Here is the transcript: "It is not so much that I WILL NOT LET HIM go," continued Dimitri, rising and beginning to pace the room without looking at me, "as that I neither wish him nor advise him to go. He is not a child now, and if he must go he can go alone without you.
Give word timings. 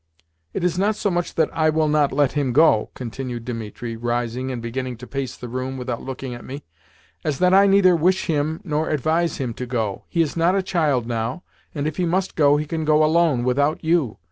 "It 0.55 0.63
is 0.63 0.79
not 0.79 0.95
so 0.95 1.11
much 1.11 1.35
that 1.35 1.51
I 1.55 1.69
WILL 1.69 1.87
NOT 1.89 2.11
LET 2.11 2.31
HIM 2.31 2.53
go," 2.53 2.89
continued 2.95 3.45
Dimitri, 3.45 3.95
rising 3.95 4.49
and 4.49 4.59
beginning 4.59 4.97
to 4.97 5.05
pace 5.05 5.37
the 5.37 5.47
room 5.47 5.77
without 5.77 6.01
looking 6.01 6.33
at 6.33 6.43
me, 6.43 6.63
"as 7.23 7.37
that 7.37 7.53
I 7.53 7.67
neither 7.67 7.95
wish 7.95 8.25
him 8.25 8.61
nor 8.63 8.89
advise 8.89 9.37
him 9.37 9.53
to 9.53 9.67
go. 9.67 10.05
He 10.09 10.23
is 10.23 10.35
not 10.35 10.55
a 10.55 10.63
child 10.63 11.05
now, 11.05 11.43
and 11.75 11.85
if 11.85 11.97
he 11.97 12.05
must 12.07 12.35
go 12.35 12.57
he 12.57 12.65
can 12.65 12.83
go 12.83 13.03
alone 13.05 13.43
without 13.43 13.83
you. 13.83 14.17